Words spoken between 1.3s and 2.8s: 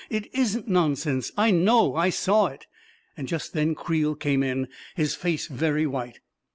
I know— I saw it..."